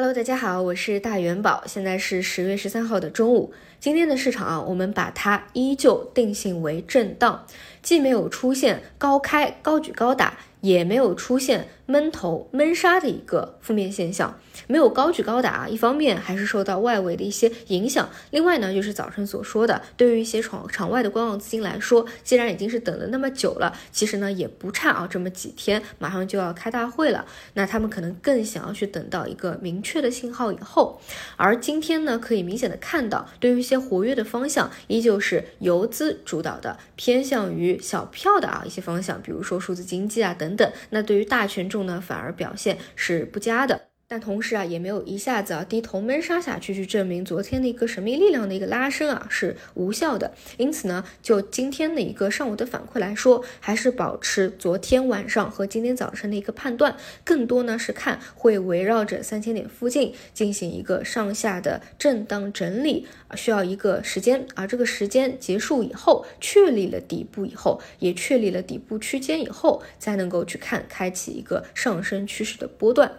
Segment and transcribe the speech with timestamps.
[0.00, 3.52] Hello，大家好，我是大元宝，现在是十月十三号的中午。
[3.78, 7.44] 今天的市场啊，我们把它依旧定性为震荡，
[7.82, 10.38] 既没有出现高开高举高打。
[10.60, 27.24] 也没有出现闷头闷杀的一个负面现象，没有高举高打，一方面还是受到外围的一些影响，另外呢，就是早晨所说的，对于一些场场外的观望资金来说，既然已经是等了那么久了，其实呢也不差啊，这么几天马上就要开大会了，
[27.54, 31.00] 那他们可能更想要去等到一个明确的信号以后，
[31.36, 40.56] 而今天呢，可以明显的看到，对于一些活跃的方向，依旧是游资主导的，偏向于小票的啊一些方向，比如说数字经济啊等。
[40.56, 43.89] 等，那对于大权重呢，反而表现是不佳的。
[44.12, 50.32] 但同时啊，也没有一下子啊低头闷杀下去，去证明昨天的一个神秘力量的一个拉升啊是无效的。
[50.56, 64.44] 因此呢，就今天的一个上午的反馈来说，还是保持昨天晚上和今天早晨的一个判断，更多呢是看会围绕着三千点附近进行一个上下的震荡整理，需要一个时间。
[64.56, 73.12] 而这个时间结束以后，确立了底部以后，也确立了底部区间以后，才能够去看开启一个上升趋势的波段。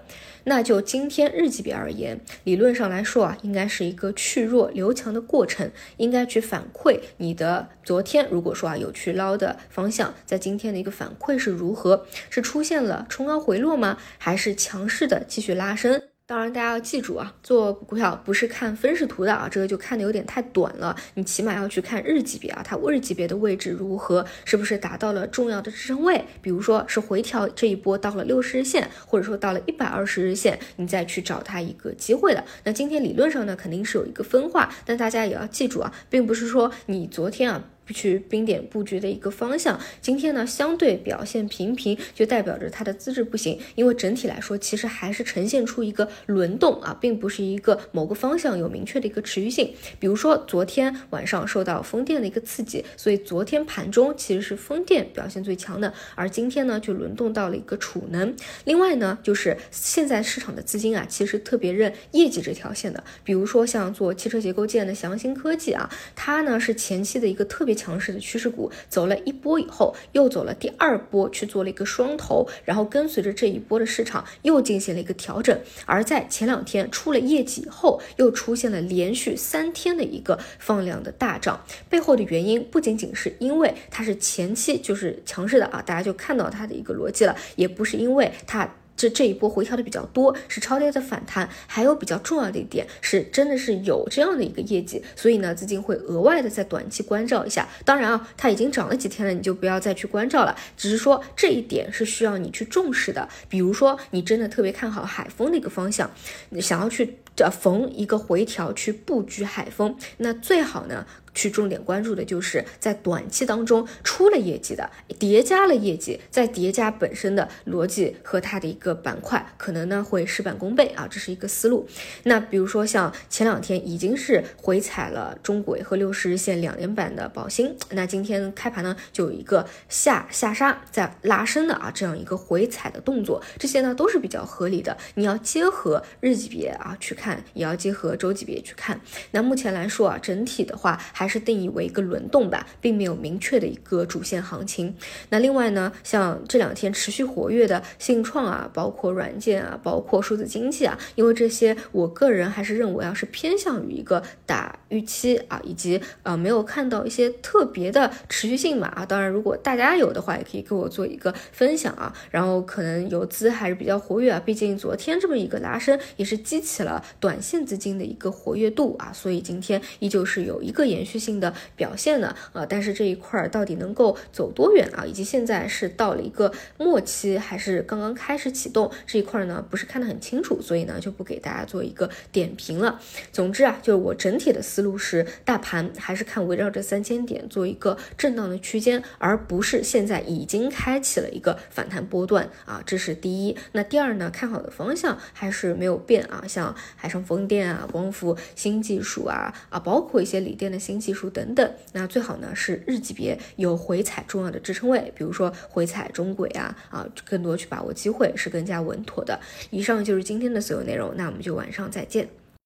[0.43, 12.05] 那就今天日级别而言，理论上来说啊，应该是一个去弱留强的过程，应该去反馈你的昨天如果说啊有去捞的方向，在今天的一个反馈是如何？
[12.29, 13.97] 是出现了冲高回落吗？
[14.17, 16.01] 还是强势的继续拉升？
[16.31, 20.95] 当然，大家要记住啊，做股票不是看分时图的啊，这个就看的有点太短了。
[21.15, 26.23] 你起码要去看日级别啊，它日级别的位置如何，是不是达到了重要的支撑位？
[26.41, 32.41] 比如说是回调这一波到了六十日线，或者说到了一百二十日线，你再去找它一个机会的。
[32.63, 37.61] 那今天理论上呢，肯定是有一个分化，但大家也要记住啊，并不是说你昨天啊。
[37.91, 43.59] 去冰点布局的一个方向，今天呢相对表现平平，就代表着它的资质不行。
[43.75, 49.73] 因为整体来说，其实还是呈现出一个轮动啊，并不是一个某个方向有明确的一个持续性。
[49.99, 58.35] 比如说昨天晚上受到风电的一个刺激，所以昨天盘中其实是风电表现最强的，而今天呢就轮动到了一个储能。
[58.65, 63.03] 另外呢，就是现在市场的资金啊，其实特别认业绩这条线的。
[63.23, 67.71] 比如说像做汽车结构件的祥兴科技啊，它呢是前期的一个特别。
[67.81, 75.59] 强势的趋势股走了一波以后，又走了第二波，去做了一个双头，然后跟随着这一波的市场又进行了一个调整。
[75.87, 81.65] 而在前两天出了业绩以后，又出现了连续三天的一个放量的大涨。
[81.89, 88.69] 背后的原因不仅仅是因为它是前期就是强势的啊，大家就看到它的一个逻辑了，也不是因为它。
[89.01, 97.67] 这这一波回调的比较多，是超跌的反弹，还有比较重要的一点是，真的是有这样的一个业绩，所以呢，资金会额外的在短期关照一下。
[97.83, 100.55] 当然啊，它已经涨了几天了，你就不要再去关照了。
[100.77, 103.27] 只是说这一点是需要你去重视的。
[103.49, 106.11] 比如说，你真的特别看好海风的一个方向，
[106.49, 111.07] 你想要去呃逢一个回调去布局海风，那最好呢。
[111.33, 121.87] 去重点关注的就是在短期当中出了业绩的，叠加了业绩，再叠加本身的逻辑和它的一个板块，可能呢会事半功倍啊，这是一个思路。
[122.23, 134.97] 那比如说像前两天已经是回踩了中轨和六十日线两连板的宝兴，那今天开盘呢就有一个下下杀再拉升的啊这样一个回踩的动作，这些呢都是比较合理的。
[135.15, 138.99] 你要结合日级别啊去看，也要结合周级别去看。
[139.31, 140.99] 那目前来说啊，整体的话。
[141.21, 144.95] 还是定义为一个轮动吧，并没有明确的一个主线行情。
[145.29, 159.05] 那另外呢，像这两天持续活跃的信创啊，包括软件啊，包括数字经济啊，因为这些，我个人还是认为啊，是偏向于一个打预期啊，以及呃没有看到一些特别的持续性嘛啊。
[159.05, 162.11] 当然，如果大家有的话，也可以给我做一个分享啊。
[162.31, 171.10] 然后可能游资还是比较活跃啊，毕竟昨天这么一个拉升，也是激起了短线资金的一个活跃度啊，所以今天依旧是有一个延续。
[171.11, 172.33] 续性的表现呢？
[172.53, 175.05] 呃，但是这一块儿到底能够走多远啊？
[175.05, 179.65] 以及现在是到了一个末期，还是刚刚开始启动这一块呢？
[179.69, 183.01] 不是看得很清楚，所以呢就不给大家做一个点评了。
[183.33, 192.81] 总之啊，就是我整体的思路是，大盘还是看围绕着三千点做一个震荡的区间，而不是现在已经开启了一个反弹波段啊。
[192.85, 193.57] 这是第一。
[193.73, 194.29] 那第二呢？
[194.31, 201.00] 看好的方向还是没有变啊，像海上风电啊、光伏新技术啊啊，包括一些锂电的新。
[201.01, 209.39] 技术等等，那最好呢是日级别有回踩重要的支撑位，比如说回踩中轨啊啊，更多去把握机会是更加稳妥的。
[209.71, 212.29] 以上就是今天的所有内容，那我们就晚上再见。